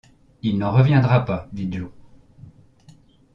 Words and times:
Il 0.41 0.57
n’en 0.57 0.71
reviendra 0.71 1.25
pas, 1.25 1.47
dit 1.53 1.71
Joe! 1.71 1.91